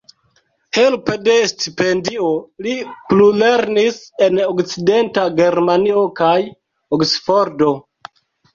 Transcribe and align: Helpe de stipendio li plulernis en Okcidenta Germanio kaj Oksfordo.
Helpe 0.77 1.17
de 1.27 1.35
stipendio 1.51 2.29
li 2.67 2.73
plulernis 3.11 4.01
en 4.29 4.41
Okcidenta 4.47 5.29
Germanio 5.43 6.05
kaj 6.23 6.35
Oksfordo. 7.01 7.73